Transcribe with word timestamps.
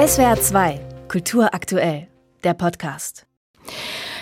SWR 0.00 0.40
2, 0.40 0.80
Kultur 1.08 1.52
aktuell, 1.52 2.08
der 2.42 2.54
Podcast. 2.54 3.26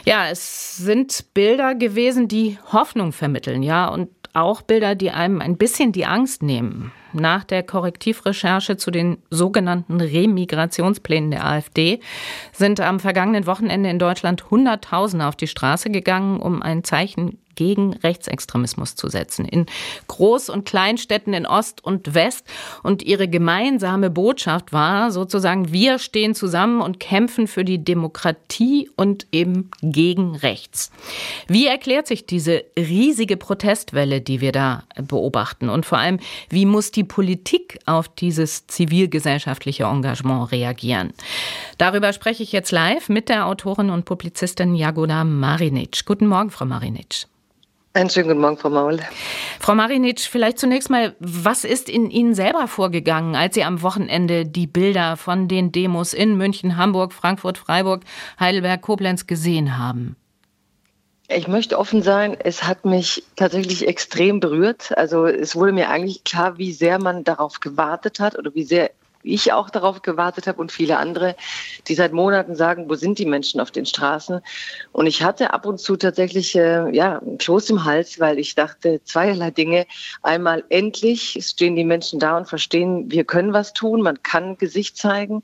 Ja, 0.04 0.28
es 0.28 0.76
sind 0.76 1.32
Bilder 1.34 1.76
gewesen, 1.76 2.26
die 2.26 2.58
Hoffnung 2.72 3.12
vermitteln, 3.12 3.62
ja, 3.62 3.86
und 3.86 4.08
auch 4.32 4.62
Bilder, 4.62 4.96
die 4.96 5.12
einem 5.12 5.40
ein 5.40 5.56
bisschen 5.56 5.92
die 5.92 6.04
Angst 6.04 6.42
nehmen. 6.42 6.90
Nach 7.12 7.44
der 7.44 7.62
Korrektivrecherche 7.62 8.76
zu 8.76 8.90
den 8.90 9.18
sogenannten 9.30 10.00
Remigrationsplänen 10.00 11.30
der 11.30 11.46
AfD 11.46 12.00
sind 12.52 12.80
am 12.80 12.98
vergangenen 12.98 13.46
Wochenende 13.46 13.88
in 13.88 14.00
Deutschland 14.00 14.50
Hunderttausende 14.50 15.26
auf 15.26 15.36
die 15.36 15.46
Straße 15.46 15.90
gegangen, 15.90 16.40
um 16.40 16.60
ein 16.60 16.82
Zeichen 16.82 17.38
gegen 17.58 17.92
Rechtsextremismus 17.92 18.94
zu 18.94 19.08
setzen. 19.08 19.44
In 19.44 19.66
Groß- 20.08 20.48
und 20.48 20.64
Kleinstädten 20.64 21.34
in 21.34 21.44
Ost 21.44 21.82
und 21.82 22.14
West. 22.14 22.46
Und 22.84 23.02
ihre 23.02 23.26
gemeinsame 23.26 24.10
Botschaft 24.10 24.72
war 24.72 25.10
sozusagen, 25.10 25.72
wir 25.72 25.98
stehen 25.98 26.36
zusammen 26.36 26.80
und 26.80 27.00
kämpfen 27.00 27.48
für 27.48 27.64
die 27.64 27.82
Demokratie 27.82 28.88
und 28.94 29.26
eben 29.32 29.72
gegen 29.82 30.36
rechts. 30.36 30.92
Wie 31.48 31.66
erklärt 31.66 32.06
sich 32.06 32.26
diese 32.26 32.62
riesige 32.78 33.36
Protestwelle, 33.36 34.20
die 34.20 34.40
wir 34.40 34.52
da 34.52 34.84
beobachten? 35.08 35.68
Und 35.68 35.84
vor 35.84 35.98
allem, 35.98 36.20
wie 36.50 36.64
muss 36.64 36.92
die 36.92 37.02
Politik 37.02 37.80
auf 37.86 38.08
dieses 38.08 38.68
zivilgesellschaftliche 38.68 39.82
Engagement 39.82 40.52
reagieren? 40.52 41.12
Darüber 41.76 42.12
spreche 42.12 42.44
ich 42.44 42.52
jetzt 42.52 42.70
live 42.70 43.08
mit 43.08 43.28
der 43.28 43.46
Autorin 43.46 43.90
und 43.90 44.04
Publizistin 44.04 44.76
Jagoda 44.76 45.24
Marinic. 45.24 46.06
Guten 46.06 46.28
Morgen, 46.28 46.50
Frau 46.50 46.64
Marinic. 46.64 47.26
Einen 47.98 48.10
schönen 48.10 48.28
guten 48.28 48.40
Morgen, 48.40 48.56
Frau 48.56 48.70
Maul. 48.70 49.00
Frau 49.58 49.74
Marinic, 49.74 50.20
vielleicht 50.20 50.60
zunächst 50.60 50.88
mal, 50.88 51.16
was 51.18 51.64
ist 51.64 51.88
in 51.88 52.10
Ihnen 52.10 52.32
selber 52.32 52.68
vorgegangen, 52.68 53.34
als 53.34 53.56
Sie 53.56 53.64
am 53.64 53.82
Wochenende 53.82 54.46
die 54.46 54.68
Bilder 54.68 55.16
von 55.16 55.48
den 55.48 55.72
Demos 55.72 56.14
in 56.14 56.36
München, 56.36 56.76
Hamburg, 56.76 57.12
Frankfurt, 57.12 57.58
Freiburg, 57.58 58.04
Heidelberg, 58.38 58.82
Koblenz 58.82 59.26
gesehen 59.26 59.78
haben? 59.78 60.14
Ich 61.26 61.48
möchte 61.48 61.76
offen 61.76 62.02
sein, 62.02 62.36
es 62.38 62.62
hat 62.62 62.84
mich 62.84 63.24
tatsächlich 63.34 63.88
extrem 63.88 64.38
berührt. 64.38 64.96
Also 64.96 65.26
es 65.26 65.56
wurde 65.56 65.72
mir 65.72 65.90
eigentlich 65.90 66.22
klar, 66.22 66.56
wie 66.56 66.72
sehr 66.72 67.00
man 67.00 67.24
darauf 67.24 67.58
gewartet 67.58 68.20
hat 68.20 68.38
oder 68.38 68.54
wie 68.54 68.62
sehr 68.62 68.92
ich 69.22 69.52
auch 69.52 69.70
darauf 69.70 70.02
gewartet 70.02 70.46
habe 70.46 70.60
und 70.60 70.72
viele 70.72 70.98
andere, 70.98 71.36
die 71.86 71.94
seit 71.94 72.12
Monaten 72.12 72.54
sagen, 72.54 72.88
wo 72.88 72.94
sind 72.94 73.18
die 73.18 73.26
Menschen 73.26 73.60
auf 73.60 73.70
den 73.70 73.86
Straßen? 73.86 74.40
Und 74.92 75.06
ich 75.06 75.22
hatte 75.22 75.52
ab 75.52 75.66
und 75.66 75.78
zu 75.78 75.96
tatsächlich 75.96 76.54
äh, 76.54 76.94
ja, 76.94 77.18
einen 77.18 77.38
Kloß 77.38 77.70
im 77.70 77.84
Hals, 77.84 78.20
weil 78.20 78.38
ich 78.38 78.54
dachte 78.54 79.02
zweierlei 79.04 79.50
Dinge. 79.50 79.86
Einmal 80.22 80.64
endlich 80.68 81.38
stehen 81.40 81.76
die 81.76 81.84
Menschen 81.84 82.20
da 82.20 82.36
und 82.36 82.48
verstehen, 82.48 83.10
wir 83.10 83.24
können 83.24 83.52
was 83.52 83.72
tun, 83.72 84.02
man 84.02 84.22
kann 84.22 84.56
Gesicht 84.56 84.96
zeigen. 84.96 85.42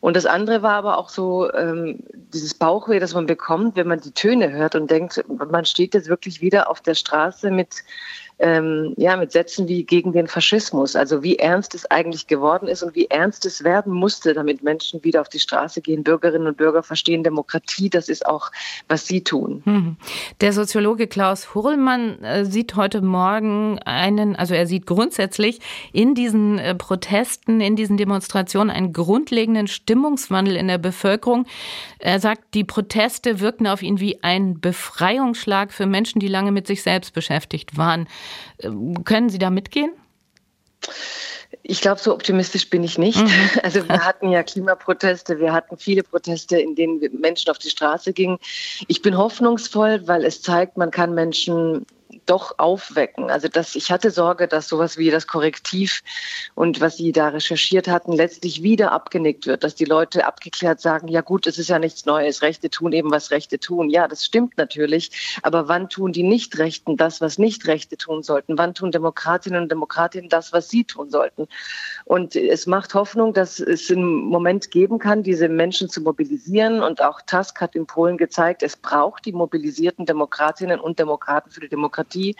Und 0.00 0.16
das 0.16 0.26
andere 0.26 0.62
war 0.62 0.74
aber 0.74 0.98
auch 0.98 1.10
so 1.10 1.52
ähm, 1.52 1.98
dieses 2.32 2.54
Bauchweh, 2.54 3.00
das 3.00 3.14
man 3.14 3.26
bekommt, 3.26 3.76
wenn 3.76 3.86
man 3.86 4.00
die 4.00 4.12
Töne 4.12 4.50
hört 4.50 4.74
und 4.74 4.90
denkt, 4.90 5.22
man 5.28 5.64
steht 5.64 5.94
jetzt 5.94 6.08
wirklich 6.08 6.40
wieder 6.40 6.70
auf 6.70 6.80
der 6.80 6.94
Straße 6.94 7.50
mit 7.50 7.84
ähm, 8.40 8.94
ja, 8.96 9.16
mit 9.16 9.32
Sätzen 9.32 9.68
wie 9.68 9.84
gegen 9.84 10.12
den 10.12 10.26
Faschismus. 10.26 10.96
Also 10.96 11.22
wie 11.22 11.36
ernst 11.36 11.74
es 11.74 11.90
eigentlich 11.90 12.26
geworden 12.26 12.68
ist 12.68 12.82
und 12.82 12.94
wie 12.94 13.06
ernst 13.06 13.44
es 13.44 13.62
werden 13.64 13.92
musste, 13.92 14.32
damit 14.32 14.62
Menschen 14.62 15.04
wieder 15.04 15.20
auf 15.20 15.28
die 15.28 15.38
Straße 15.38 15.82
gehen. 15.82 16.02
Bürgerinnen 16.02 16.46
und 16.46 16.56
Bürger 16.56 16.82
verstehen 16.82 17.22
Demokratie, 17.22 17.90
das 17.90 18.08
ist 18.08 18.24
auch, 18.24 18.50
was 18.88 19.06
sie 19.06 19.22
tun. 19.22 19.62
Hm. 19.64 19.96
Der 20.40 20.52
Soziologe 20.54 21.06
Klaus 21.06 21.54
Hurlmann 21.54 22.22
äh, 22.24 22.44
sieht 22.46 22.76
heute 22.76 23.02
Morgen 23.02 23.78
einen, 23.80 24.36
also 24.36 24.54
er 24.54 24.66
sieht 24.66 24.86
grundsätzlich 24.86 25.60
in 25.92 26.14
diesen 26.14 26.58
äh, 26.58 26.74
Protesten, 26.74 27.60
in 27.60 27.76
diesen 27.76 27.98
Demonstrationen 27.98 28.70
einen 28.70 28.94
grundlegenden 28.94 29.66
Stimmungswandel 29.90 30.54
in 30.54 30.68
der 30.68 30.78
Bevölkerung. 30.78 31.46
Er 31.98 32.20
sagt, 32.20 32.54
die 32.54 32.62
Proteste 32.62 33.40
wirkten 33.40 33.66
auf 33.66 33.82
ihn 33.82 33.98
wie 33.98 34.22
ein 34.22 34.60
Befreiungsschlag 34.60 35.72
für 35.72 35.86
Menschen, 35.86 36.20
die 36.20 36.28
lange 36.28 36.52
mit 36.52 36.68
sich 36.68 36.84
selbst 36.84 37.12
beschäftigt 37.12 37.76
waren. 37.76 38.06
Ähm, 38.60 39.02
können 39.02 39.30
Sie 39.30 39.38
da 39.38 39.50
mitgehen? 39.50 39.90
Ich 41.64 41.80
glaube, 41.80 42.00
so 42.00 42.14
optimistisch 42.14 42.70
bin 42.70 42.84
ich 42.84 42.98
nicht. 42.98 43.18
Mhm. 43.20 43.30
Also 43.64 43.88
wir 43.88 44.04
hatten 44.04 44.30
ja 44.30 44.44
Klimaproteste, 44.44 45.40
wir 45.40 45.52
hatten 45.52 45.76
viele 45.76 46.04
Proteste, 46.04 46.60
in 46.60 46.76
denen 46.76 47.00
Menschen 47.18 47.50
auf 47.50 47.58
die 47.58 47.68
Straße 47.68 48.12
gingen. 48.12 48.38
Ich 48.86 49.02
bin 49.02 49.18
hoffnungsvoll, 49.18 50.06
weil 50.06 50.24
es 50.24 50.40
zeigt, 50.40 50.76
man 50.76 50.92
kann 50.92 51.14
Menschen 51.14 51.84
doch 52.30 52.58
aufwecken. 52.58 53.28
Also 53.28 53.48
dass 53.48 53.74
ich 53.74 53.90
hatte 53.90 54.12
Sorge, 54.12 54.46
dass 54.46 54.68
sowas 54.68 54.96
wie 54.96 55.10
das 55.10 55.26
Korrektiv 55.26 56.02
und 56.54 56.80
was 56.80 56.96
Sie 56.96 57.10
da 57.10 57.28
recherchiert 57.28 57.88
hatten, 57.88 58.12
letztlich 58.12 58.62
wieder 58.62 58.92
abgenickt 58.92 59.46
wird, 59.46 59.64
dass 59.64 59.74
die 59.74 59.84
Leute 59.84 60.24
abgeklärt 60.24 60.80
sagen, 60.80 61.08
ja 61.08 61.22
gut, 61.22 61.48
es 61.48 61.58
ist 61.58 61.68
ja 61.68 61.80
nichts 61.80 62.06
Neues, 62.06 62.42
Rechte 62.42 62.70
tun 62.70 62.92
eben, 62.92 63.10
was 63.10 63.32
Rechte 63.32 63.58
tun. 63.58 63.90
Ja, 63.90 64.06
das 64.06 64.24
stimmt 64.24 64.56
natürlich, 64.58 65.40
aber 65.42 65.66
wann 65.66 65.88
tun 65.88 66.12
die 66.12 66.22
Nicht-Rechten 66.22 66.96
das, 66.96 67.20
was 67.20 67.38
Nicht-Rechte 67.38 67.96
tun 67.96 68.22
sollten? 68.22 68.56
Wann 68.56 68.74
tun 68.74 68.92
Demokratinnen 68.92 69.62
und 69.62 69.68
Demokratinnen 69.68 70.28
das, 70.28 70.52
was 70.52 70.68
sie 70.68 70.84
tun 70.84 71.10
sollten? 71.10 71.48
Und 72.04 72.36
es 72.36 72.68
macht 72.68 72.94
Hoffnung, 72.94 73.34
dass 73.34 73.58
es 73.58 73.90
einen 73.90 74.04
Moment 74.04 74.70
geben 74.70 75.00
kann, 75.00 75.24
diese 75.24 75.48
Menschen 75.48 75.88
zu 75.88 76.00
mobilisieren. 76.00 76.80
Und 76.80 77.02
auch 77.02 77.20
Tusk 77.22 77.60
hat 77.60 77.74
in 77.74 77.86
Polen 77.86 78.16
gezeigt, 78.18 78.62
es 78.62 78.76
braucht 78.76 79.24
die 79.24 79.32
mobilisierten 79.32 80.06
Demokratinnen 80.06 80.78
und 80.78 81.00
Demokraten 81.00 81.50
für 81.50 81.60
die 81.60 81.68
Demokratie 81.68 82.19
Apathie. 82.20 82.36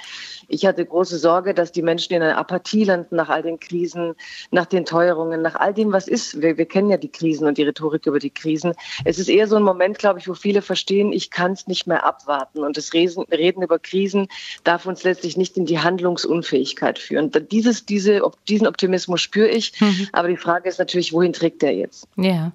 Ich 0.49 0.67
hatte 0.67 0.85
große 0.85 1.19
Sorge, 1.19 1.55
dass 1.55 1.73
die 1.73 1.83
Menschen 1.83 2.15
in 2.15 2.23
einer 2.23 2.37
Apathie 2.37 2.85
landen 2.85 3.17
nach 3.17 3.29
all 3.29 3.43
den 3.43 3.61
Krisen, 3.61 4.15
nach 4.51 4.67
den 4.67 4.85
Teuerungen, 4.85 5.43
nach 5.43 5.55
all 5.55 5.73
dem, 5.73 5.93
was 5.93 6.09
ist. 6.09 6.41
Wir, 6.41 6.59
wir 6.59 6.67
kennen 6.67 6.91
ja 6.91 6.97
die 6.97 7.11
Krisen 7.11 7.47
und 7.47 7.57
die 7.59 7.63
Rhetorik 7.63 8.07
über 8.07 8.19
die 8.19 8.31
Krisen. 8.31 8.75
Es 9.05 9.19
ist 9.19 9.29
eher 9.29 9.47
so 9.47 9.57
ein 9.57 9.63
Moment, 9.63 9.99
glaube 9.99 10.19
ich, 10.19 10.29
wo 10.29 10.35
viele 10.35 10.63
verstehen, 10.63 11.13
ich 11.13 11.31
kann 11.31 11.53
es 11.53 11.67
nicht 11.67 11.87
mehr 11.87 12.05
abwarten. 12.05 12.65
Und 12.65 12.77
das 12.77 12.93
Reden 12.93 13.63
über 13.63 13.79
Krisen 13.79 14.29
darf 14.65 14.87
uns 14.87 15.05
letztlich 15.05 15.37
nicht 15.37 15.57
in 15.57 15.67
die 15.67 15.79
Handlungsunfähigkeit 15.79 16.99
führen. 16.99 17.31
Dieses, 17.51 17.87
diese, 17.87 18.23
diesen 18.49 18.67
Optimismus 18.67 19.21
spüre 19.21 19.49
ich. 19.49 19.81
Mhm. 19.81 20.09
Aber 20.13 20.29
die 20.29 20.37
Frage 20.37 20.69
ist 20.69 20.79
natürlich, 20.79 21.13
wohin 21.13 21.33
trägt 21.33 21.63
der 21.63 21.75
jetzt? 21.75 22.09
Ja. 22.17 22.53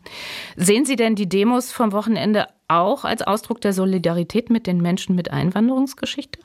Sehen 0.58 0.86
Sie 0.86 0.96
denn 0.96 1.16
die 1.16 1.30
Demos 1.30 1.72
vom 1.72 1.92
Wochenende 1.92 2.48
auch 2.68 3.06
als 3.06 3.22
Ausdruck 3.22 3.62
der 3.62 3.74
Solidarität 3.74 4.50
mit 4.50 4.68
den 4.68 4.82
Menschen 4.82 5.16
mit 5.16 5.32
Einwanderungsgeschichte? 5.32 6.40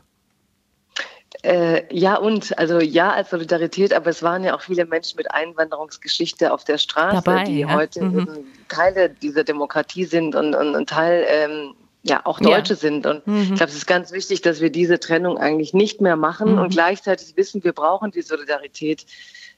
Äh, 1.43 1.83
ja 1.95 2.17
und, 2.17 2.59
also 2.59 2.81
ja 2.81 3.13
als 3.13 3.31
Solidarität, 3.31 3.95
aber 3.95 4.11
es 4.11 4.23
waren 4.23 4.45
ja 4.45 4.55
auch 4.55 4.63
viele 4.63 4.85
Menschen 4.85 5.17
mit 5.17 5.31
Einwanderungsgeschichte 5.31 6.53
auf 6.53 6.65
der 6.65 6.77
Straße, 6.77 7.23
Dabei, 7.25 7.45
die 7.45 7.61
ja. 7.61 7.73
heute 7.73 8.03
mhm. 8.03 8.47
Teile 8.69 9.11
dieser 9.11 9.45
Demokratie 9.45 10.05
sind 10.05 10.35
und, 10.35 10.55
und, 10.55 10.75
und 10.75 10.89
Teil 10.89 11.25
ähm, 11.29 11.75
ja 12.03 12.21
auch 12.25 12.41
Deutsche 12.41 12.75
ja. 12.75 12.79
sind. 12.79 13.07
Und 13.07 13.27
mhm. 13.27 13.43
ich 13.43 13.55
glaube, 13.55 13.71
es 13.71 13.77
ist 13.77 13.87
ganz 13.87 14.13
wichtig, 14.13 14.43
dass 14.43 14.61
wir 14.61 14.71
diese 14.71 14.99
Trennung 14.99 15.39
eigentlich 15.39 15.73
nicht 15.73 16.01
mehr 16.01 16.17
machen 16.17 16.53
mhm. 16.53 16.59
und 16.59 16.71
gleichzeitig 16.71 17.37
wissen, 17.37 17.63
wir 17.63 17.73
brauchen 17.73 18.11
die 18.11 18.23
Solidarität 18.23 19.07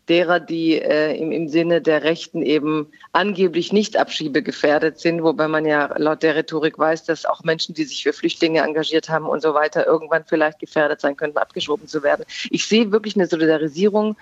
derer, 0.09 0.41
die 0.41 0.81
äh, 0.81 1.17
im, 1.17 1.31
im 1.33 1.49
Sinne 1.49 1.81
der 1.81 2.03
Rechten 2.03 2.43
eben 2.43 2.89
angeblich 3.13 3.73
nicht 3.73 3.97
abschiebegefährdet 3.97 4.99
sind, 4.99 5.23
wobei 5.23 5.49
man 5.49 5.65
ja 5.65 5.97
laut 5.97 6.23
der 6.23 6.35
Rhetorik 6.35 6.79
weiß, 6.79 7.05
dass 7.05 7.25
auch 7.25 7.45
Menschen, 7.45 7.75
die 7.75 7.85
sich 7.85 8.03
für 8.03 8.13
Flüchtlinge 8.13 8.61
engagiert 8.61 9.09
haben 9.09 9.27
und 9.27 9.43
so 9.43 9.55
weiter, 9.55 9.87
irgendwann 9.87 10.25
vielleicht 10.25 10.59
gefährdet 10.59 11.01
sein 11.01 11.17
könnten, 11.17 11.39
abgeschoben 11.39 11.87
zu 11.87 12.03
werden. 12.03 12.25
Ich 12.51 12.67
sehe 12.67 12.91
wirklich 12.91 13.17
eine 13.17 13.27
Solidarisierung 13.27 14.17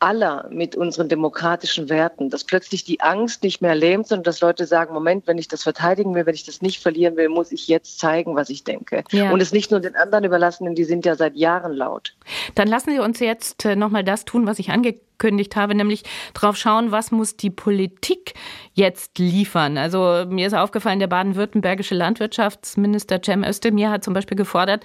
aller 0.00 0.48
mit 0.50 0.76
unseren 0.76 1.08
demokratischen 1.08 1.88
Werten, 1.88 2.30
dass 2.30 2.44
plötzlich 2.44 2.84
die 2.84 3.00
Angst 3.00 3.42
nicht 3.42 3.60
mehr 3.60 3.74
lähmt, 3.74 4.06
sondern 4.06 4.24
dass 4.24 4.40
Leute 4.40 4.66
sagen, 4.66 4.94
Moment, 4.94 5.26
wenn 5.26 5.38
ich 5.38 5.48
das 5.48 5.62
verteidigen 5.62 6.14
will, 6.14 6.26
wenn 6.26 6.34
ich 6.34 6.44
das 6.44 6.62
nicht 6.62 6.80
verlieren 6.80 7.16
will, 7.16 7.28
muss 7.28 7.52
ich 7.52 7.68
jetzt 7.68 7.98
zeigen, 7.98 8.36
was 8.36 8.50
ich 8.50 8.64
denke. 8.64 9.04
Ja. 9.10 9.32
Und 9.32 9.40
es 9.40 9.52
nicht 9.52 9.70
nur 9.70 9.80
den 9.80 9.96
anderen 9.96 10.24
überlassen, 10.24 10.64
denn 10.64 10.74
die 10.74 10.84
sind 10.84 11.04
ja 11.04 11.14
seit 11.14 11.36
Jahren 11.36 11.72
laut. 11.72 12.14
Dann 12.54 12.68
lassen 12.68 12.90
Sie 12.90 12.98
uns 12.98 13.20
jetzt 13.20 13.64
äh, 13.64 13.76
nochmal 13.76 14.04
das 14.04 14.24
tun, 14.24 14.46
was 14.46 14.58
ich 14.58 14.70
angekündigt 14.70 15.08
angekündigt 15.18 15.56
habe, 15.56 15.74
nämlich 15.74 16.04
drauf 16.34 16.56
schauen, 16.56 16.92
was 16.92 17.10
muss 17.10 17.36
die 17.36 17.50
Politik 17.50 18.34
jetzt 18.74 19.18
liefern. 19.18 19.76
Also 19.76 20.24
mir 20.28 20.46
ist 20.46 20.54
aufgefallen, 20.54 21.00
der 21.00 21.08
baden-württembergische 21.08 21.94
Landwirtschaftsminister 21.94 23.20
Cem 23.24 23.42
Özdemir 23.42 23.90
hat 23.90 24.04
zum 24.04 24.14
Beispiel 24.14 24.36
gefordert, 24.36 24.84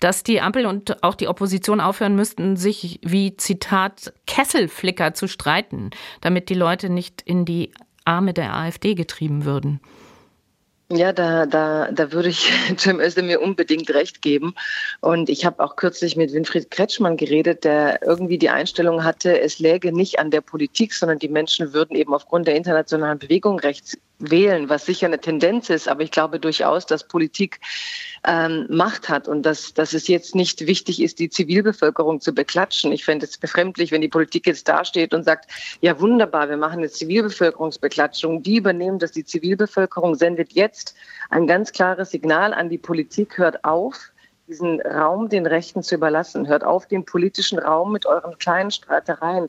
dass 0.00 0.24
die 0.24 0.40
Ampel 0.40 0.66
und 0.66 1.02
auch 1.04 1.14
die 1.14 1.28
Opposition 1.28 1.80
aufhören 1.80 2.16
müssten, 2.16 2.56
sich 2.56 2.98
wie 3.02 3.36
Zitat 3.36 4.12
Kesselflicker 4.48 5.14
zu 5.14 5.28
streiten, 5.28 5.90
damit 6.20 6.48
die 6.48 6.54
Leute 6.54 6.88
nicht 6.88 7.22
in 7.22 7.44
die 7.44 7.70
Arme 8.04 8.32
der 8.32 8.54
AfD 8.54 8.94
getrieben 8.94 9.44
würden. 9.44 9.80
Ja, 10.90 11.12
da, 11.12 11.44
da, 11.44 11.92
da 11.92 12.12
würde 12.12 12.30
ich 12.30 12.50
Cem 12.78 12.98
Özdemir 12.98 13.42
unbedingt 13.42 13.90
recht 13.90 14.22
geben. 14.22 14.54
Und 15.02 15.28
ich 15.28 15.44
habe 15.44 15.62
auch 15.62 15.76
kürzlich 15.76 16.16
mit 16.16 16.32
Winfried 16.32 16.70
Kretschmann 16.70 17.18
geredet, 17.18 17.64
der 17.64 18.00
irgendwie 18.02 18.38
die 18.38 18.48
Einstellung 18.48 19.04
hatte, 19.04 19.38
es 19.38 19.58
läge 19.58 19.92
nicht 19.92 20.18
an 20.18 20.30
der 20.30 20.40
Politik, 20.40 20.94
sondern 20.94 21.18
die 21.18 21.28
Menschen 21.28 21.74
würden 21.74 21.94
eben 21.94 22.14
aufgrund 22.14 22.48
der 22.48 22.56
internationalen 22.56 23.18
Bewegung 23.18 23.58
rechts 23.58 23.98
wählen, 24.18 24.68
was 24.68 24.86
sicher 24.86 25.06
eine 25.06 25.20
Tendenz 25.20 25.70
ist, 25.70 25.88
aber 25.88 26.02
ich 26.02 26.10
glaube 26.10 26.40
durchaus, 26.40 26.86
dass 26.86 27.06
Politik 27.06 27.60
ähm, 28.26 28.66
Macht 28.68 29.08
hat 29.08 29.28
und 29.28 29.42
dass, 29.44 29.74
dass 29.74 29.94
es 29.94 30.08
jetzt 30.08 30.34
nicht 30.34 30.66
wichtig 30.66 31.00
ist, 31.00 31.18
die 31.18 31.30
Zivilbevölkerung 31.30 32.20
zu 32.20 32.34
beklatschen. 32.34 32.92
Ich 32.92 33.04
fände 33.04 33.26
es 33.26 33.38
befremdlich, 33.38 33.92
wenn 33.92 34.00
die 34.00 34.08
Politik 34.08 34.46
jetzt 34.46 34.68
dasteht 34.68 35.14
und 35.14 35.24
sagt, 35.24 35.50
ja 35.80 36.00
wunderbar, 36.00 36.48
wir 36.48 36.56
machen 36.56 36.78
eine 36.78 36.90
Zivilbevölkerungsbeklatschung, 36.90 38.42
die 38.42 38.56
übernehmen 38.56 38.98
das, 38.98 39.12
die 39.12 39.24
Zivilbevölkerung 39.24 40.16
sendet 40.16 40.52
jetzt 40.52 40.94
ein 41.30 41.46
ganz 41.46 41.72
klares 41.72 42.10
Signal 42.10 42.52
an 42.52 42.68
die 42.68 42.78
Politik, 42.78 43.38
hört 43.38 43.64
auf, 43.64 44.10
diesen 44.48 44.80
Raum 44.80 45.28
den 45.28 45.46
Rechten 45.46 45.82
zu 45.82 45.94
überlassen. 45.94 46.48
Hört 46.48 46.64
auf, 46.64 46.86
den 46.86 47.04
politischen 47.04 47.58
Raum 47.58 47.92
mit 47.92 48.06
euren 48.06 48.38
kleinen 48.38 48.70
Streitereien 48.70 49.48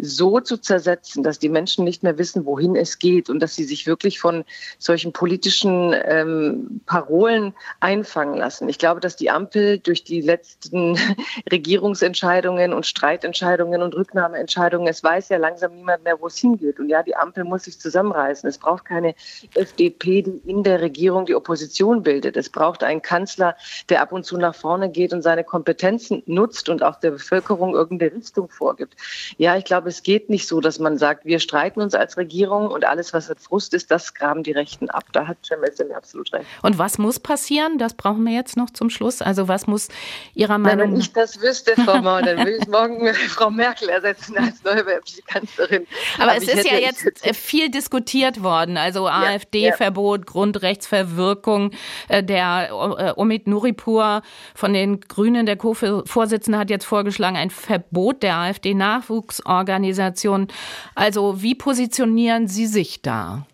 so 0.00 0.40
zu 0.40 0.56
zersetzen, 0.56 1.22
dass 1.22 1.38
die 1.38 1.48
Menschen 1.48 1.84
nicht 1.84 2.02
mehr 2.02 2.18
wissen, 2.18 2.46
wohin 2.46 2.76
es 2.76 2.98
geht 2.98 3.30
und 3.30 3.40
dass 3.40 3.54
sie 3.54 3.64
sich 3.64 3.86
wirklich 3.86 4.20
von 4.20 4.44
solchen 4.78 5.12
politischen 5.12 5.94
ähm, 6.04 6.80
Parolen 6.86 7.54
einfangen 7.80 8.36
lassen. 8.36 8.68
Ich 8.68 8.78
glaube, 8.78 9.00
dass 9.00 9.16
die 9.16 9.30
Ampel 9.30 9.78
durch 9.78 10.04
die 10.04 10.20
letzten 10.20 10.98
Regierungsentscheidungen 11.50 12.72
und 12.72 12.86
Streitentscheidungen 12.86 13.82
und 13.82 13.94
Rücknahmeentscheidungen, 13.94 14.88
es 14.88 15.02
weiß 15.02 15.28
ja 15.28 15.38
langsam 15.38 15.74
niemand 15.74 16.04
mehr, 16.04 16.20
wo 16.20 16.26
es 16.26 16.38
hingeht. 16.38 16.78
Und 16.78 16.88
ja, 16.88 17.02
die 17.02 17.16
Ampel 17.16 17.44
muss 17.44 17.64
sich 17.64 17.78
zusammenreißen. 17.78 18.48
Es 18.48 18.58
braucht 18.58 18.84
keine 18.84 19.14
FDP, 19.54 20.22
die 20.22 20.40
in 20.46 20.62
der 20.62 20.80
Regierung 20.80 21.26
die 21.26 21.34
Opposition 21.34 22.02
bildet. 22.02 22.36
Es 22.36 22.48
braucht 22.48 22.82
einen 22.82 23.02
Kanzler, 23.02 23.56
der 23.88 24.02
ab 24.02 24.12
und 24.12 24.24
zu 24.24 24.36
nach 24.36 24.54
vorne 24.54 24.90
geht 24.90 25.12
und 25.12 25.22
seine 25.22 25.44
Kompetenzen 25.44 26.22
nutzt 26.26 26.68
und 26.68 26.82
auch 26.82 26.96
der 26.96 27.12
Bevölkerung 27.12 27.74
irgendeine 27.74 28.12
Richtung 28.12 28.48
vorgibt. 28.48 28.94
Ja, 29.36 29.56
ich 29.56 29.64
glaube, 29.64 29.89
es 29.90 30.02
geht 30.02 30.30
nicht 30.30 30.46
so, 30.46 30.60
dass 30.60 30.78
man 30.78 30.98
sagt, 30.98 31.24
wir 31.24 31.40
streiten 31.40 31.80
uns 31.80 31.94
als 31.94 32.16
Regierung 32.16 32.68
und 32.68 32.84
alles, 32.84 33.12
was 33.12 33.28
mit 33.28 33.40
Frust 33.40 33.74
ist, 33.74 33.90
das 33.90 34.14
graben 34.14 34.42
die 34.42 34.52
Rechten 34.52 34.88
ab. 34.88 35.04
Da 35.12 35.26
hat 35.26 35.38
Cem 35.42 35.58
absolut 35.92 36.32
recht. 36.32 36.46
Und 36.62 36.78
was 36.78 36.96
muss 36.96 37.18
passieren? 37.18 37.78
Das 37.78 37.94
brauchen 37.94 38.24
wir 38.24 38.32
jetzt 38.32 38.56
noch 38.56 38.70
zum 38.70 38.88
Schluss. 38.88 39.20
Also 39.20 39.48
was 39.48 39.66
muss 39.66 39.88
Ihrer 40.34 40.58
Meinung 40.58 40.78
nach... 40.78 40.92
Wenn 40.92 41.00
ich 41.00 41.12
das 41.12 41.42
wüsste, 41.42 41.72
Frau 41.74 41.98
Maul, 42.02 42.22
dann 42.22 42.38
würde 42.38 42.56
ich 42.56 42.68
morgen 42.68 43.12
Frau 43.28 43.50
Merkel 43.50 43.88
ersetzen 43.88 44.38
als 44.38 44.62
neue 44.62 44.86
weibliche 44.86 45.22
Kanzlerin. 45.22 45.86
Aber, 46.18 46.32
Aber 46.32 46.36
es 46.36 46.48
ist 46.48 46.70
ja 46.70 46.78
jetzt 46.78 47.04
viel 47.36 47.68
diskutiert 47.68 48.42
worden. 48.42 48.76
Also 48.76 49.08
AfD-Verbot, 49.08 50.20
ja. 50.20 50.24
Grundrechtsverwirkung. 50.24 51.72
Äh, 52.08 52.22
der 52.22 53.14
Omid 53.16 53.46
äh, 53.46 53.50
Nuripur 53.50 54.22
von 54.54 54.72
den 54.72 55.00
Grünen, 55.00 55.46
der 55.46 55.56
Co-Vorsitzende, 55.56 56.58
hat 56.58 56.70
jetzt 56.70 56.84
vorgeschlagen, 56.84 57.36
ein 57.36 57.50
Verbot 57.50 58.22
der 58.22 58.36
AfD-Nachwuchsorganisation 58.36 59.79
Organisation. 59.80 60.48
Also 60.94 61.42
wie 61.42 61.54
positionieren 61.54 62.48
Sie 62.48 62.66
sich 62.66 63.02
da? 63.02 63.46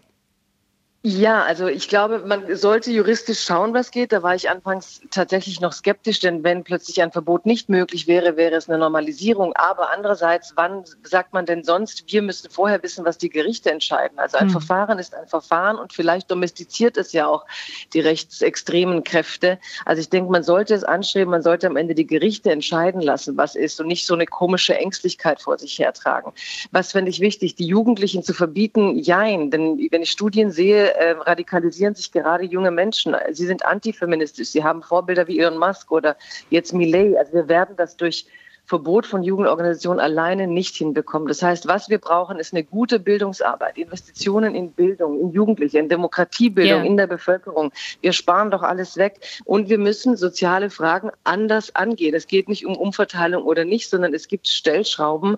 Ja, 1.08 1.44
also 1.44 1.68
ich 1.68 1.86
glaube, 1.86 2.18
man 2.26 2.56
sollte 2.56 2.90
juristisch 2.90 3.44
schauen, 3.44 3.72
was 3.74 3.92
geht. 3.92 4.10
Da 4.10 4.24
war 4.24 4.34
ich 4.34 4.50
anfangs 4.50 5.00
tatsächlich 5.12 5.60
noch 5.60 5.72
skeptisch, 5.72 6.18
denn 6.18 6.42
wenn 6.42 6.64
plötzlich 6.64 7.00
ein 7.00 7.12
Verbot 7.12 7.46
nicht 7.46 7.68
möglich 7.68 8.08
wäre, 8.08 8.36
wäre 8.36 8.56
es 8.56 8.68
eine 8.68 8.78
Normalisierung. 8.78 9.52
Aber 9.54 9.92
andererseits, 9.92 10.54
wann 10.56 10.82
sagt 11.04 11.32
man 11.32 11.46
denn 11.46 11.62
sonst, 11.62 12.02
wir 12.08 12.22
müssen 12.22 12.50
vorher 12.50 12.82
wissen, 12.82 13.04
was 13.04 13.18
die 13.18 13.30
Gerichte 13.30 13.70
entscheiden? 13.70 14.18
Also 14.18 14.36
ein 14.36 14.48
mhm. 14.48 14.50
Verfahren 14.50 14.98
ist 14.98 15.14
ein 15.14 15.28
Verfahren 15.28 15.78
und 15.78 15.92
vielleicht 15.92 16.28
domestiziert 16.28 16.96
es 16.96 17.12
ja 17.12 17.28
auch 17.28 17.46
die 17.94 18.00
rechtsextremen 18.00 19.04
Kräfte. 19.04 19.60
Also 19.84 20.00
ich 20.00 20.08
denke, 20.08 20.32
man 20.32 20.42
sollte 20.42 20.74
es 20.74 20.82
anstreben, 20.82 21.30
man 21.30 21.42
sollte 21.42 21.68
am 21.68 21.76
Ende 21.76 21.94
die 21.94 22.08
Gerichte 22.08 22.50
entscheiden 22.50 23.00
lassen, 23.00 23.36
was 23.36 23.54
ist 23.54 23.80
und 23.80 23.86
nicht 23.86 24.06
so 24.06 24.14
eine 24.14 24.26
komische 24.26 24.76
Ängstlichkeit 24.76 25.40
vor 25.40 25.56
sich 25.56 25.78
hertragen. 25.78 26.32
Was 26.72 26.90
fände 26.90 27.12
ich 27.12 27.20
wichtig, 27.20 27.54
die 27.54 27.66
Jugendlichen 27.66 28.24
zu 28.24 28.34
verbieten? 28.34 28.98
Jein, 28.98 29.52
denn 29.52 29.78
wenn 29.92 30.02
ich 30.02 30.10
Studien 30.10 30.50
sehe, 30.50 30.95
äh, 30.96 31.12
radikalisieren 31.12 31.94
sich 31.94 32.12
gerade 32.12 32.44
junge 32.44 32.70
Menschen. 32.70 33.14
Sie 33.30 33.46
sind 33.46 33.64
antifeministisch. 33.64 34.48
Sie 34.48 34.64
haben 34.64 34.82
Vorbilder 34.82 35.26
wie 35.26 35.38
Elon 35.38 35.58
Musk 35.58 35.90
oder 35.90 36.16
jetzt 36.50 36.72
Millet. 36.72 37.16
Also 37.16 37.32
wir 37.32 37.48
werden 37.48 37.76
das 37.76 37.96
durch 37.96 38.26
Verbot 38.66 39.06
von 39.06 39.22
Jugendorganisationen 39.22 40.00
alleine 40.00 40.48
nicht 40.48 40.74
hinbekommen. 40.74 41.28
Das 41.28 41.40
heißt, 41.40 41.68
was 41.68 41.88
wir 41.88 41.98
brauchen, 41.98 42.38
ist 42.38 42.52
eine 42.52 42.64
gute 42.64 42.98
Bildungsarbeit, 42.98 43.78
Investitionen 43.78 44.56
in 44.56 44.72
Bildung, 44.72 45.20
in 45.20 45.30
Jugendliche, 45.30 45.78
in 45.78 45.88
Demokratiebildung, 45.88 46.80
yeah. 46.80 46.84
in 46.84 46.96
der 46.96 47.06
Bevölkerung. 47.06 47.72
Wir 48.00 48.12
sparen 48.12 48.50
doch 48.50 48.62
alles 48.62 48.96
weg 48.96 49.20
und 49.44 49.68
wir 49.68 49.78
müssen 49.78 50.16
soziale 50.16 50.70
Fragen 50.70 51.10
anders 51.22 51.76
angehen. 51.76 52.14
Es 52.14 52.26
geht 52.26 52.48
nicht 52.48 52.66
um 52.66 52.76
Umverteilung 52.76 53.44
oder 53.44 53.64
nicht, 53.64 53.88
sondern 53.88 54.12
es 54.14 54.26
gibt 54.26 54.48
Stellschrauben, 54.48 55.36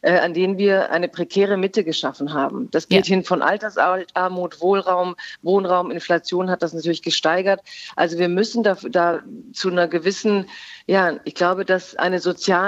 äh, 0.00 0.18
an 0.18 0.32
denen 0.32 0.56
wir 0.56 0.90
eine 0.90 1.08
prekäre 1.08 1.58
Mitte 1.58 1.84
geschaffen 1.84 2.32
haben. 2.32 2.70
Das 2.70 2.88
geht 2.88 3.06
yeah. 3.06 3.16
hin 3.16 3.24
von 3.24 3.42
Altersarmut, 3.42 4.62
Wohlraum, 4.62 5.16
Wohnraum, 5.42 5.90
Inflation 5.90 6.48
hat 6.48 6.62
das 6.62 6.72
natürlich 6.72 7.02
gesteigert. 7.02 7.60
Also 7.94 8.18
wir 8.18 8.30
müssen 8.30 8.62
da, 8.62 8.78
da 8.88 9.20
zu 9.52 9.68
einer 9.68 9.86
gewissen 9.86 10.46
ja, 10.90 11.20
ich 11.22 11.36
glaube, 11.36 11.64
dass 11.64 11.94
eine 11.94 12.18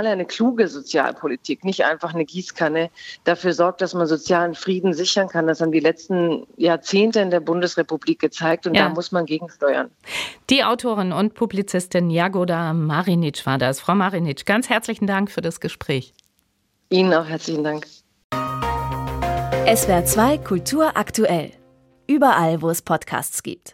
soziale, 0.02 0.10
eine 0.10 0.24
kluge 0.24 0.68
Sozialpolitik, 0.68 1.64
nicht 1.64 1.84
einfach 1.84 2.14
eine 2.14 2.24
Gießkanne, 2.24 2.90
dafür 3.24 3.52
sorgt, 3.52 3.80
dass 3.80 3.94
man 3.94 4.06
sozialen 4.06 4.54
Frieden 4.54 4.92
sichern 4.94 5.28
kann. 5.28 5.46
Das 5.46 5.60
haben 5.60 5.72
die 5.72 5.80
letzten 5.80 6.46
Jahrzehnte 6.56 7.20
in 7.20 7.30
der 7.30 7.40
Bundesrepublik 7.40 8.18
gezeigt 8.18 8.66
und 8.66 8.74
ja. 8.74 8.88
da 8.88 8.94
muss 8.94 9.12
man 9.12 9.26
gegensteuern. 9.26 9.90
Die 10.50 10.64
Autorin 10.64 11.12
und 11.12 11.34
Publizistin 11.34 12.10
Jagoda 12.10 12.72
Marinic 12.72 13.46
war 13.46 13.58
das. 13.58 13.80
Frau 13.80 13.94
Marinic, 13.94 14.44
ganz 14.44 14.68
herzlichen 14.68 15.06
Dank 15.06 15.30
für 15.30 15.40
das 15.40 15.60
Gespräch. 15.60 16.12
Ihnen 16.90 17.14
auch 17.14 17.26
herzlichen 17.26 17.64
Dank. 17.64 17.86
SWR 19.74 20.04
2 20.04 20.38
Kultur 20.38 20.96
aktuell. 20.96 21.52
Überall, 22.08 22.60
wo 22.60 22.68
es 22.68 22.82
Podcasts 22.82 23.42
gibt. 23.42 23.70